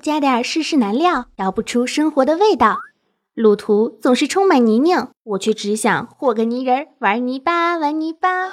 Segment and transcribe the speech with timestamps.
[0.00, 2.78] 加点世事难料，聊不出生活的味道。
[3.34, 8.50] 路途总是充满泥泞，我却只想和个泥人玩泥巴，玩泥巴。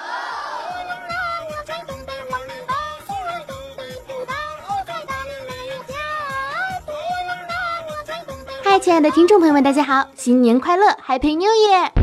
[8.64, 11.97] 嗨，亲爱的听众朋友们，大家好，新年快乐，Happy New Year！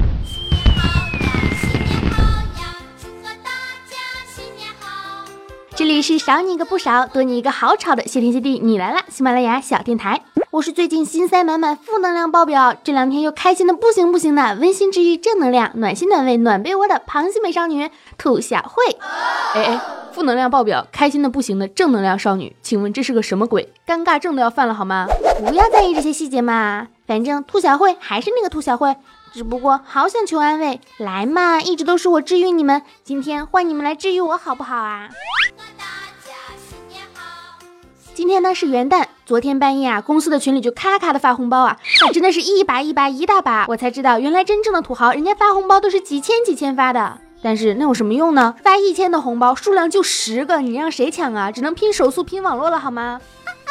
[5.85, 9.05] 这里是少你一个不少，多你一个好吵的谢天谢地你来啦！
[9.11, 18.97] 喜马拉雅小电台，我是最近心塞满满、负能量爆表，这两天又开心的不行不行的，温馨治愈、正能量、暖心暖胃暖被窝的螃蟹美少女兔小慧。
[19.53, 23.71] 哎哎，负能量爆表，开心的不行的正能量少女，请问这是个什么鬼？
[23.87, 25.07] 尴尬症都要犯了好吗？
[25.47, 28.97] 不要在意这些细节嘛，反正兔小慧还是那个兔小慧，
[29.35, 35.09] 只不过好想求安慰，来嘛，一直都是我治愈你们，今天换你们来治愈我好不好啊？
[36.57, 37.59] 新年好
[38.15, 41.77] 今天呢是元旦，昨天半夜啊，公司的群里就咔咔的发红包啊，
[42.13, 47.19] 真的是一把一把一大把，我才知道原来真正的土豪，人家发红包都是几千几千发的。
[47.43, 48.55] 但是那有什么用呢？
[48.63, 51.51] 发一千的红包，数量就十个，你让谁抢啊？
[51.51, 53.21] 只能拼手速拼网络了好吗？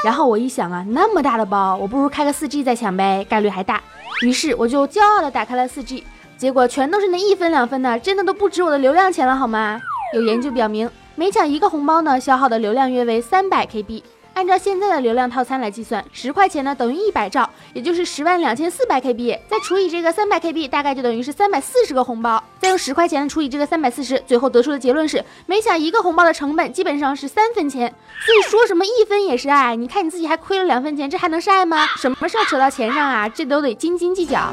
[0.04, 3.82] 然后我一想啊，那么大的包，我不如开个四 G 再抢呗，概率还大。
[4.24, 6.02] 于是我就骄傲的打开了四 G，
[6.38, 9.82] 结果全都是那一分两分的，真的都不值我的流量钱了好吗？
[10.14, 14.02] 有研究表明，每抢一个红包呢，消耗的流量约为三百 KB。
[14.34, 22.44] 按照现在的流量套餐来计算，十块钱呢等于一百兆，也就是十万两千四百 KB，再除以这个三百 KB，大概就等于是三百四十个红包。
[22.60, 27.94] 再用十块钱除以这个三百四十，最后得出的结论是，每抢一个红包的成本基本上是三分钱。
[28.26, 31.86] 所以说什么一分也是爱，你看你自己还亏了两分钱，这还能是爱吗？
[31.98, 33.30] 什么事儿扯到钱上啊？
[33.30, 34.52] 这都得斤斤计较。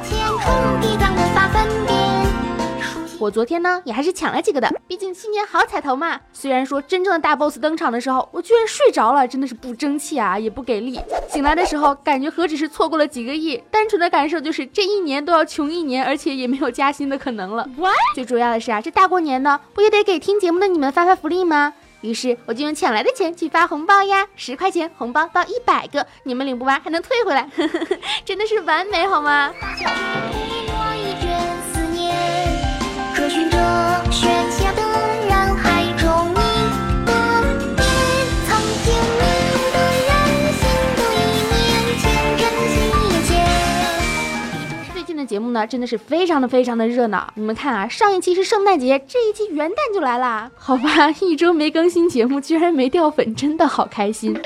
[3.20, 6.18] 我昨天呢也还是抢了几个的，毕竟新年好彩头嘛。
[6.32, 10.98] 虽然说真正的大 boss 登场的时候，我居然睡着了，真的是不争气啊，也不给力。
[11.28, 17.68] 醒来的时候，感觉何止是错过了几个亿，单纯的感受就是这一年都要穷一年，而且也没有加薪的可能了。
[18.14, 21.74] 最主要的是啊，这大过年的，不也得给听节目的你们发发福利吗？
[22.00, 27.46] 于是我就用抢来的钱去发红包呀，十块钱红包到一百个，你们领不完还能退回来，
[28.24, 29.52] 真的是完美好吗？
[45.30, 47.32] 节目呢，真的是非常的非常的热闹。
[47.36, 50.50] 你们看啊，上一期是圣诞节，这一期元旦就来啦。
[50.56, 54.36] 好吧， 一周没更新节目，居然没掉粉，真的好开心。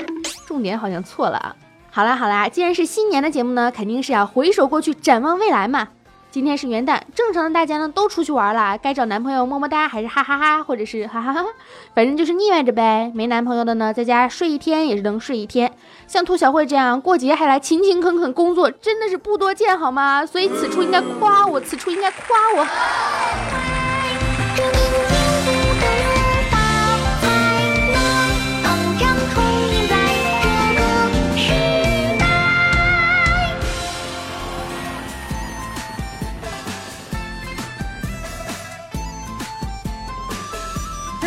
[0.45, 1.55] 重点好像错了啊。
[1.89, 5.87] 好啦好啦，既然是新年的节目呢，肯定是要回首过去，展望未来嘛。
[6.35, 11.45] 今天是元旦，正常的大家呢都出去玩了，该找男朋友么么哒，还是哈哈哈，或者是哈哈哈，
[11.93, 13.09] 反正就是腻歪着呗。
[13.15, 15.71] 没男朋友的呢，在家睡一天也是能睡一天。
[16.07, 20.25] 像兔小慧这样过节还来勤勤恳恳工作，真的是不多见好吗？
[20.25, 22.19] 所以此处应该夸我，此处应该夸
[22.57, 22.67] 我。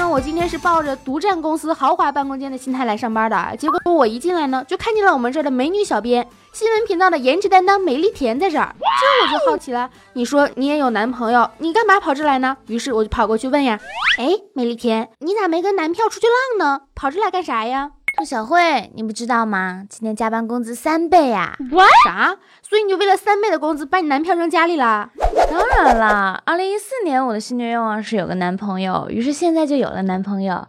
[0.07, 9.89] 我今天是抱着独占公司豪华办公间的心态来上班的，结果我一进来呢，就看见了我们这儿的美女小编，新闻频道的颜值担当美丽甜在这儿，这我就好奇了。
[10.15, 12.57] 你说你也有男朋友，你干嘛跑这来呢？
[12.67, 13.79] 于是我就跑过去问呀，
[14.19, 16.81] 哎，美丽甜，你咋没跟男票出去浪呢？
[16.95, 17.93] 跑这来干啥呀？
[18.19, 19.85] 兔小慧，你不知道吗？
[19.89, 21.89] 今天加班工资三倍呀？What？
[22.05, 22.37] 啥？
[22.69, 25.09] 所以你就为了三倍的工资把你男票扔家里了？
[25.49, 30.67] 当然了，二零一四年我的新年愿望是有个男朋友，于是现在就有了男朋友。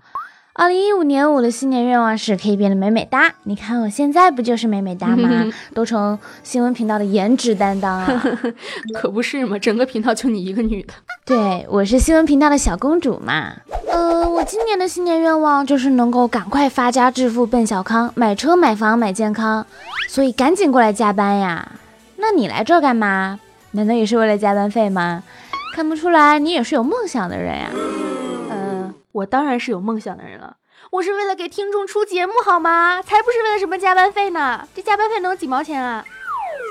[0.59, 5.45] 二零一五年我的新年愿望是可以变得美美哒，你看我现在不就是美美哒吗？
[5.73, 8.23] 都成新闻频道的颜值担当啊！
[8.93, 10.93] 可不是嘛，整个频道就你一个女的。
[11.25, 13.53] 对，我是新闻频道的小公主嘛。
[13.87, 19.65] 呃，我今年的新年愿望就是能够赶快发家致富奔小康，买车买房买健康，
[20.09, 21.71] 所以赶紧过来加班呀。
[22.17, 23.39] 那你来这干嘛？
[23.71, 25.23] 难道也是为了加班费吗？
[25.73, 27.69] 看不出来，你也是有梦想的人呀。
[29.11, 30.55] 我当然是有梦想的人了，
[30.91, 32.99] 我是为了给听众出节目好吗？
[33.03, 34.67] 才不是为了什么加班费呢！
[34.73, 36.03] 这加班费能几毛钱啊？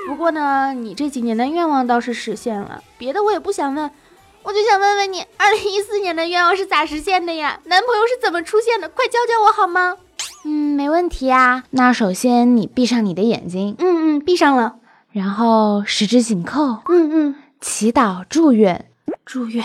[0.07, 3.89] 不过呢，你这几年的愿望倒是实现了，别的我也不想问，
[4.43, 7.61] 我就想问问你，二零一四年的愿望是咋实现的呀？
[7.65, 8.89] 男朋友是怎么出现的？
[8.89, 9.95] 快教教我好吗？
[10.43, 11.63] 嗯，没问题啊。
[11.69, 14.75] 那首先你闭上你的眼睛，嗯嗯，闭上了，
[15.13, 18.89] 然后十指紧扣，嗯嗯，祈祷祝愿，
[19.25, 19.63] 祝愿，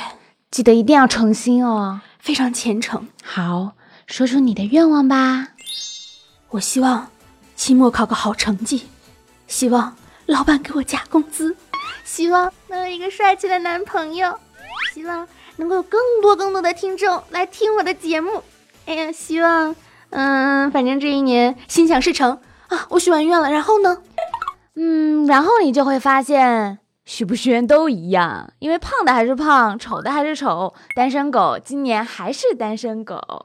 [0.53, 2.01] 记得一定要诚心哦。
[2.21, 3.09] 非常虔诚。
[3.23, 3.73] 好，
[4.07, 5.49] 说出你的愿望吧。
[6.51, 7.09] 我希望
[7.57, 8.85] 期末考个好成绩，
[9.47, 9.97] 希望
[10.27, 11.57] 老板给我加工资，
[12.05, 14.39] 希望能有一个帅气的男朋友，
[14.93, 18.43] 希望能够有更多更多的听众来听我的节目。
[18.87, 19.75] 哎呀，希望，
[20.11, 22.87] 嗯，反正这一年心想事成啊！
[22.91, 23.99] 我许完愿了，然后呢？
[24.77, 26.79] 嗯，然后你就会发现。
[27.07, 33.45] 许不许愿都一样，因为胖的还是胖，丑的还是丑，单身狗今年还是单身狗。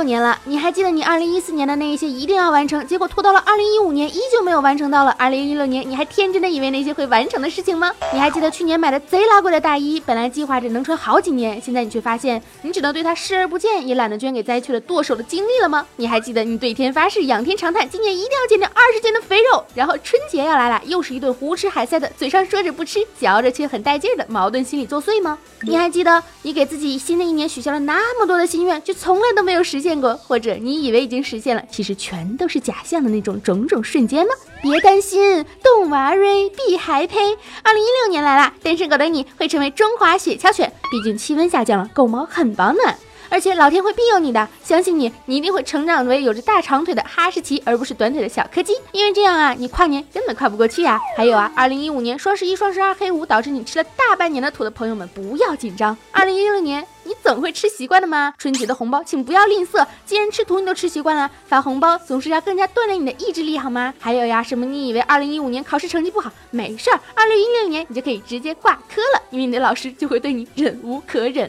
[0.00, 4.90] 六年了，你还记得你二零一四年的那一些一定要完成，结果拖到了二零一五年依旧没有完成。
[4.90, 7.92] 到了二零一六年，你还天真的以为那些会完成的事情吗？
[8.14, 15.86] 你还记得去年买的贼拉贵的大衣，本来计划着能穿好几年，现在你却发现你只能对它视而不见，也懒得捐给灾区的剁手的经历了吗？
[15.96, 25.38] 你还记得你对天发誓，仰天长叹，今年一定要减掉二十斤的肥肉，然后春节要来了，又是一顿胡吃海塞的，嘴上说着不吃，嚼着却很带劲的矛盾心理作祟吗？
[25.60, 34.32] 你还记得你给自己新的一年许下了那么多的心愿，却从来都没有实现见过，或者你以为已经实现了，其实全都是假象的那种种种瞬间吗？
[34.62, 37.16] 别担心冻娃瑞必还呸。
[37.64, 42.96] 二零一六年来了，单身狗的你会成为中华雪橇犬，毕竟气温下降了，狗毛很保暖。
[43.30, 48.74] 而且老天会庇佑你的，相信你，你一定会成长为有着大长腿的哈士奇，而不是短腿的小柯基。
[48.92, 51.00] 因为这样啊，你跨年根本跨不过去呀。
[51.16, 55.96] 还有啊，二零一五年双十一、双十二黑五导致你吃了大半年的土的朋友们，不要紧张。
[56.10, 58.34] 二零一六年你总会吃习惯的吗？
[58.36, 63.94] 春节的红包请不要吝啬，既然吃土你都吃习惯了，发红包总是要更加锻炼你的意志力好吗？
[64.00, 71.48] 还有呀，什么你以为二零一五年考试成绩不好，没事儿，二零一六年你就可以直接挂科了，因为你的老师就会对你忍无可忍。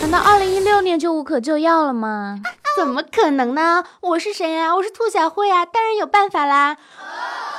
[0.00, 2.40] 难道二零一六年就无可救药了吗？
[2.76, 3.84] 怎么可能呢？
[4.00, 4.74] 我是谁呀？
[4.74, 6.76] 我是兔小慧啊，当然有办法啦。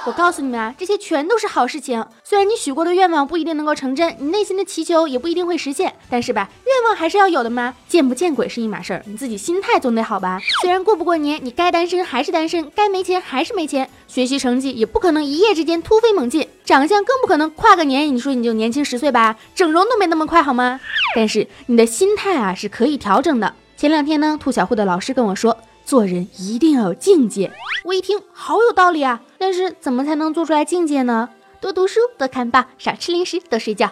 [0.07, 2.05] 我告诉你们啊，这些全都是好事情。
[2.23, 7.75] 虽然你许过的愿望不一定能够成真，你内心的祈求也不一定会实现，但是吧，愿望还是要有的嘛。
[7.89, 10.39] 见不见鬼是一码事儿，你自己心态总得好吧。
[10.61, 20.79] 虽然过不过年，你该单身还是单身，该没钱还是没钱，学习成绩也不可能一夜之间突飞猛进，长相更不可能跨个年你说你就年轻十岁吧，整容都没那么快好吗？
[21.17, 23.53] 但是你的心态啊是可以调整的。
[23.75, 25.57] 前两天呢，兔小慧的老师跟我说。
[25.87, 27.49] 做人一定要有境界，
[27.85, 29.21] 我一听好有道理啊！
[29.37, 31.29] 但是怎么才能做出来境界呢？
[31.61, 33.89] 多读书，多看报，少吃零食，多睡觉。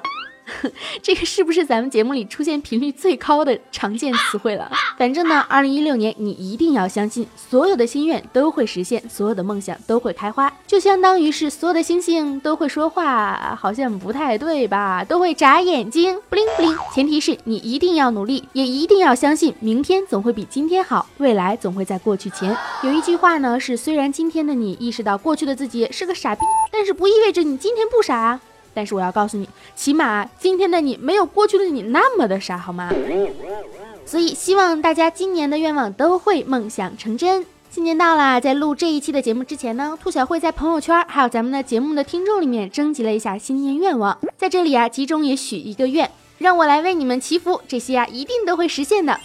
[1.02, 4.72] 这个是不是咱们节目里出现频率最高的常见词汇了？
[4.98, 15.04] 反正呢，二零一六年你一定要相信，所有的心愿都会实现，所有的梦想都会开花，就相当于是所有的星星都会说话，好像不太对吧？
[15.04, 16.78] 都会眨眼睛，不灵不灵。
[16.94, 22.56] 前提是你一定要努力，也一定要相信，明天总会比今天好，未来总会在过去前。
[22.84, 26.42] 有一句话呢，是虽然今天的你意识到过去的自己是个傻逼，
[26.72, 28.40] 但是不意味着你今天不傻啊。
[28.76, 32.92] 但是我要告诉你，起码今天的你没有过去的你那么的傻，好吗？
[34.06, 37.44] 所以希望大家今年的愿望都会梦想成真。
[37.72, 49.20] 新年到了，在录这一期的节目之前呢，兔小慧在朋友圈还有咱们的节目的听众里面征集了一下新年愿望，在这里啊，集中也许一个愿，让我来为你们祈福，这些啊一定都会实现的。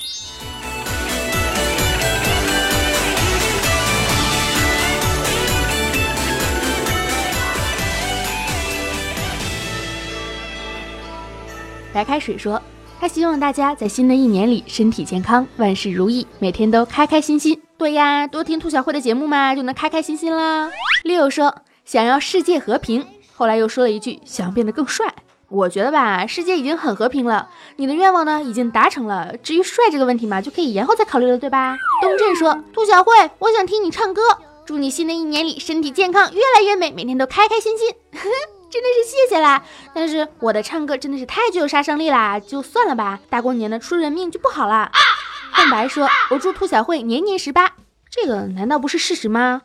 [11.93, 12.61] 白开水说
[13.01, 17.61] ：“他希望大家在新的一年里身体健康，万事如意，每天都开开心心。
[17.77, 20.71] 对呀，多听兔小慧的节目嘛，就能开开心心啦。”
[21.05, 25.13] 六说：“想要世界和平。”后来又说了一句：“想变得更帅。”
[25.49, 29.35] 我觉得吧，世界已经很和平了，你的愿望呢已经达成了。
[29.43, 31.77] 至于帅这个问题嘛，就可以延后再考虑了，对吧？
[32.01, 34.23] 东镇说：“兔小慧，我想听你唱歌，
[34.65, 37.89] 祝你新的一年里身体健康，越来越美，每天都开开心心。
[38.71, 43.19] ”真的是谢谢啦，但是我的唱歌真的是太具有杀伤力啦，就算了吧。
[43.29, 44.91] 大过年的出人命就不好了。
[45.57, 47.75] 蛋白说：“我祝兔小慧年年十八。”
[48.09, 49.63] 这个难道不是事实吗？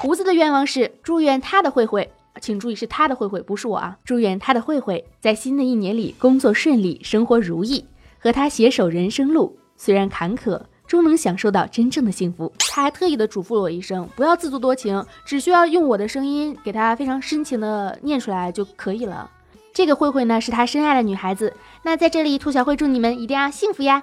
[0.00, 3.98] 胡子的愿望是祝愿他的慧慧，请注意是他的慧慧，不是我啊。
[4.04, 7.86] 祝愿他的慧慧在新的一年里工作顺利，生活如意，
[8.18, 10.62] 和他携手人生路，虽然坎坷。
[10.88, 12.52] 终能享受到真正的幸福。
[12.70, 19.30] 他还特意的嘱咐了我一声，不要自作多情，只需要用我的声音给他非常深情的念出来就可以了。
[19.74, 21.54] 这个慧慧呢，是他深爱的女孩子。
[21.84, 24.02] 那在这里，兔小慧祝你们一定要幸福呀！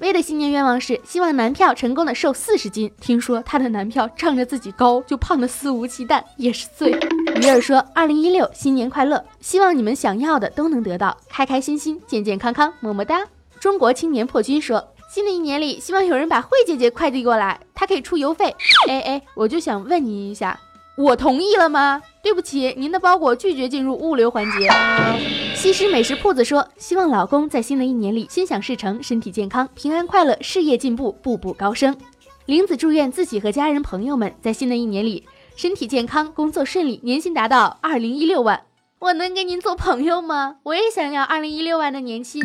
[0.00, 2.90] 薇的新年愿望是希望男票成功的瘦四十斤。
[3.00, 6.90] 听说她的男票仗着自己高，就胖的肆无忌惮，也是醉。
[7.36, 13.20] 鱼儿说：“二零一六新年快乐，希望你们想要的都能得到，开开心心，健健康康，么么哒。”
[13.60, 18.46] 中国青年破军说：“新的一年里，希望有人把慧姐姐快递过来，她可以出邮费。”
[18.88, 20.58] 哎哎，我就想问您一下，
[20.96, 22.00] 我同意了吗？
[22.22, 24.70] 对不起，您的包裹拒绝进入物流环节。
[25.54, 31.94] 西施美食铺子说：“希望老公在新的一年里心想事成，身体健康，平安快乐，事业进步，步步高升。”
[32.46, 35.26] 玲子祝愿自己和家人朋友们在新的一年里
[35.56, 38.62] 身体健康，工作顺利，年薪达到二零一六万。
[38.98, 40.56] 我能跟您做朋友吗？
[40.62, 42.42] 我也想要二零一六万的年薪。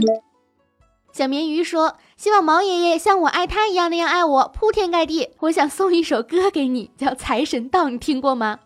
[1.13, 8.59] 小绵鱼说：“希望毛爷爷像我爱他一样那样爱我，铺天盖地。”我想送一首歌给你，叫《财神到》，你听过吗？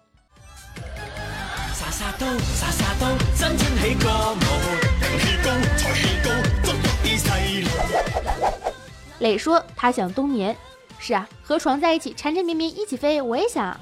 [9.19, 10.55] 磊说他想冬眠。
[10.99, 13.75] 是啊，和床在一起，缠缠绵绵一起飞，我也想。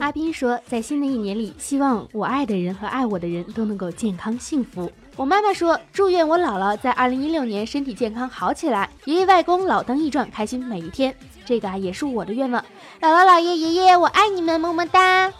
[0.00, 4.90] 阿斌说，在新的一年里，希望我爱的人和爱我的人都能够健康幸福。
[5.14, 11.14] 我妈妈说，祝愿我姥姥在二零一六年身体健康好起来，爷爷外公老当益壮，开心每一天。
[11.44, 12.64] 这个啊，也是我的愿望。
[13.00, 15.30] 姥姥姥爷爷爷，我爱你们，么么哒。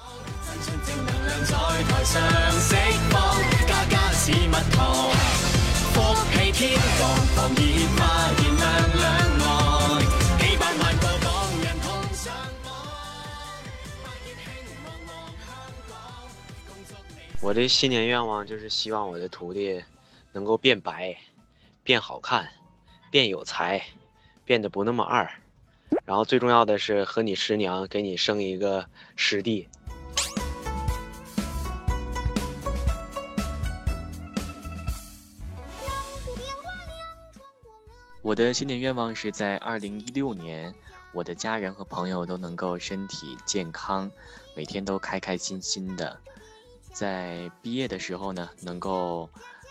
[17.45, 19.83] 我的新年愿望就是希望我的徒弟
[20.31, 21.17] 能够变白、
[21.83, 22.49] 变好看、
[23.11, 23.83] 变有才、
[24.45, 25.29] 变得不那么二，
[26.05, 29.69] 然后最重要的是和你师娘给你生一个师弟。
[38.23, 40.73] 我的新年愿望是在二零一六年，
[41.13, 44.09] 我的家人和朋友都能够身体健康，
[44.55, 46.17] 每天都开开心心的。
[46.93, 49.29] 在毕业的时候呢，能够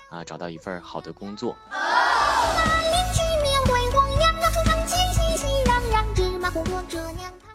[0.09, 1.55] 啊找到一份好的工作。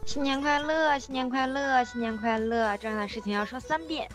[0.04, 2.76] 新年快乐，新年快乐，新年快乐！
[2.78, 4.08] 重要的事情要说三遍。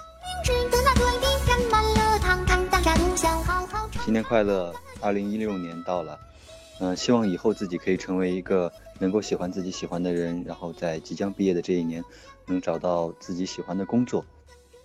[4.04, 4.74] 新年快乐！
[5.00, 6.18] 二零一六年到了，
[6.80, 12.04] 嗯，希望以后自己可以成为一个能够喜欢自己喜欢的人，然后在即将毕业的这一年，
[12.48, 14.26] 能找到自己喜欢的工作。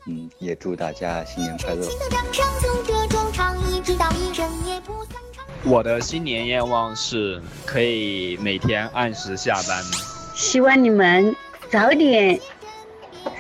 [0.07, 1.87] 嗯，也祝大家新年快乐。
[5.65, 9.83] 我的新年愿望是可以每天按时下班。
[10.35, 11.35] 希望你们
[11.71, 12.41] 早点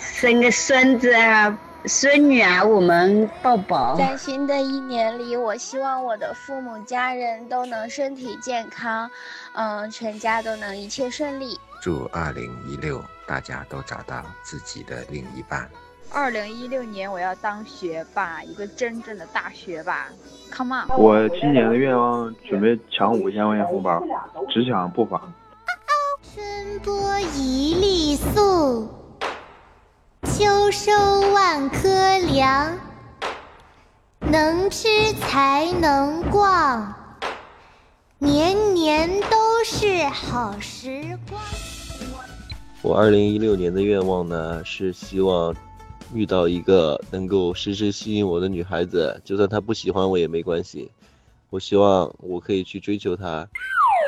[0.00, 3.94] 生个孙子啊、孙女啊，我们抱抱。
[3.96, 9.08] 在新的一年里，我希望我的父母家人都能身体健康，
[9.54, 11.56] 嗯，全家都能一切顺利。
[11.80, 15.70] 祝二零一六大家都找到自己的另一半。
[16.10, 20.08] 二零一六年我要当学霸，一个真正的大学霸。
[20.52, 20.88] Come on！
[20.98, 24.02] 我今年的愿望准备抢五千块钱红包，
[24.48, 25.20] 只抢不发。
[26.34, 28.88] 春播一粒粟，
[30.24, 30.92] 秋收
[31.32, 32.78] 万颗粮。
[34.20, 34.88] 能吃
[35.20, 36.94] 才能逛，
[38.18, 41.40] 年年都是好时光。
[42.82, 45.54] 我二零一六年的愿望呢，是希望。
[46.14, 50.90] 遇到一个能够时时吸引我的女孩子，就算她不喜欢我也没关系。
[51.50, 53.48] 我希望我可以去追求她，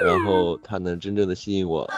[0.04, 1.88] 然后她能真正的吸引我。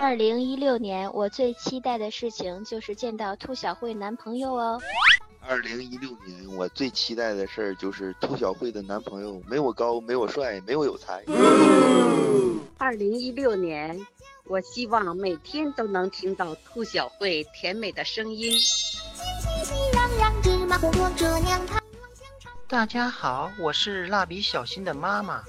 [0.00, 4.80] 二零一六年，我最期待的事情就是见到兔小慧男朋友哦。
[5.40, 11.24] 二零一六年，我最期待的事儿就是兔小慧的男朋友没我高，没我帅，没我有才。
[12.76, 13.98] 二零一六年，
[14.44, 18.52] 我希望每天都能听到兔小慧甜美的声音。
[22.68, 25.42] 大家好，我是蜡笔小新的妈妈，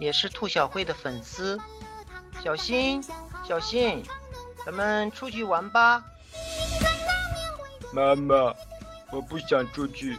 [0.00, 1.56] 也是兔小慧的粉丝。
[2.42, 3.00] 小新，
[3.46, 4.02] 小新，
[4.64, 6.02] 咱们出去玩吧。
[7.92, 8.52] 妈妈，
[9.12, 10.18] 我不想出去，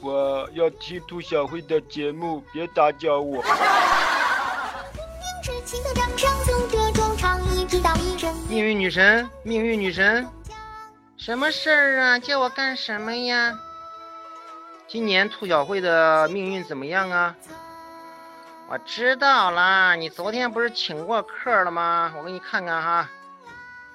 [0.00, 3.42] 我要听兔小慧的节目，别打搅我。
[8.46, 10.28] 命运女神，命运女神。
[11.16, 12.18] 什么事儿啊？
[12.18, 13.58] 叫我干什么呀？
[14.90, 17.32] 今年兔小慧的命运怎么样啊？
[18.66, 22.12] 我知道啦，你昨天不是请过客了吗？
[22.18, 23.08] 我给你看看哈。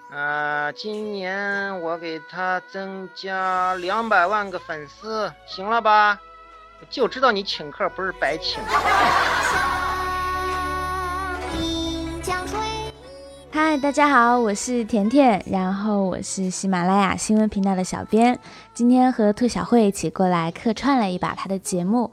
[0.10, 6.18] 呃，今年我给他增加两百万个粉丝，行了吧？
[6.90, 8.64] 就知道你请客不是白请。
[13.56, 13.78] 嗨。
[13.78, 18.38] 大家好，我是甜甜，然后我是喜马拉雅新闻频道的小编，
[18.74, 22.12] 今天和兔小慧一起过来客串了一把她的节目。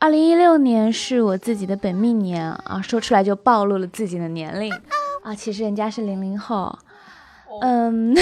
[0.00, 4.72] 二零一六年是我自己的本命年啊，说出来就暴露了自己的年龄
[5.22, 6.76] 啊，其实人家是零零后。
[7.60, 8.12] 嗯，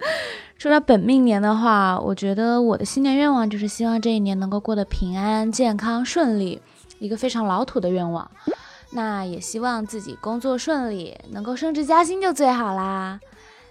[0.56, 6.62] 说到本命年的话，我觉得我的新年愿望就是希望这一年能够过得平安、健康、顺利，
[7.00, 8.30] 一个非常老土的愿望。
[8.90, 13.20] 那也希望自己工作顺利，能够升职加薪就最好啦。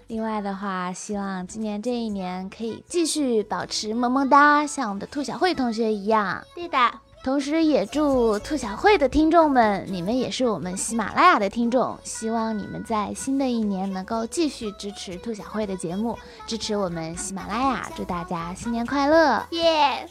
[0.06, 6.42] 另外的话，希望今年这一年可以继续保持萌萌哒，像我们的兔小慧同学一样。
[6.54, 6.78] 对的，
[7.22, 19.44] 同时也祝兔小慧的听众们，你们也是我们喜马拉雅的听众，希望你们在新的一年能够继续支持兔小慧的节目，支持我们喜马拉雅，祝大家新年快乐！
[19.50, 20.08] 耶！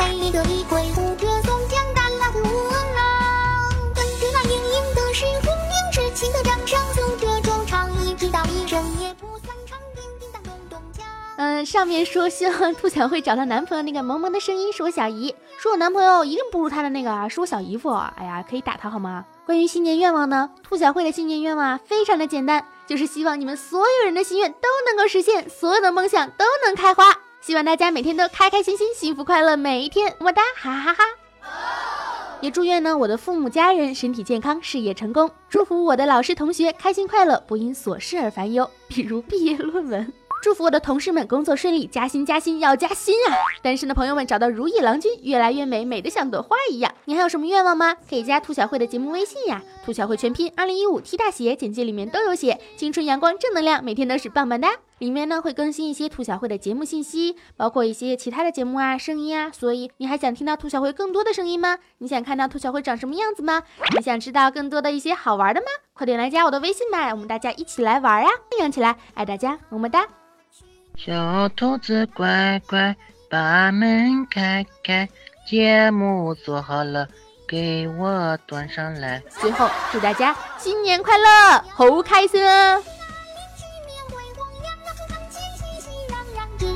[0.00, 11.02] 黑的一回护着松江丹拉图郎，跟着那盈盈的是红缨之情的掌声，诉着衷肠，一直到一生也不散场，叮叮当咚咚锵。
[11.36, 17.90] 嗯，上面说希望兔小慧找到男朋友那个萌萌的声音是我小姨，说我男朋友一定不如她的那个是我小姨夫。
[17.90, 19.24] 哎呀，可以打他好吗？
[19.44, 27.18] 关于新年愿望呢，兔小慧的新年愿望非常的简单，就是希望你们所有人的心愿都能够实现，所有的梦想都能开花。
[27.40, 31.04] 希望大家每天都开开心心、幸福快乐，每一天么么哒，哈哈哈！
[32.42, 40.12] 也祝愿呢我的父母家人身体健康、事业成功，祝福我的老师同学开心快乐，不因琐事而烦忧，比如毕业论文。
[40.42, 43.32] 祝福我的同事们工作顺利，加薪加薪要加薪啊！
[43.62, 46.94] 单身的朋友们找到如意郎君，越来越美，美得像朵花一样。
[47.06, 47.94] 你还有什么愿望吗？
[48.08, 52.58] 可以加兔小慧的节目微信呀，兔小慧全拼二零一五 T 大写，简介里面都有写。
[52.76, 54.76] 青春阳光正能量，每天都是棒棒哒。
[55.00, 59.50] 里面呢会更新一些兔小慧的节目信息，包括一些其他的节目啊、声音啊。
[59.50, 61.78] 所以你还想听到兔小慧更多的声音吗？
[61.98, 63.62] 你想看到兔小慧长什么样子吗？
[63.96, 65.66] 你想知道更多的一些好玩的吗？
[65.94, 68.28] 快点来加我的微信吧，我们大家一起来玩呀！
[68.50, 70.06] 分享起来，爱大家，么么哒。
[70.96, 72.94] 小兔子乖乖，
[73.30, 75.08] 把门开开，
[75.48, 77.08] 节目做好了，
[77.48, 79.22] 给我端上来。
[79.40, 82.44] 最后祝大家新年快乐，猴开心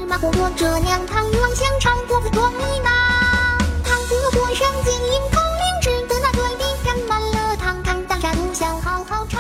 [0.09, 9.34] 麻婆或者娘汤鱼香肠过芙多李娜汤色火山晶莹透亮吃的那嘴里沾满了汤看大啥都想好好吃。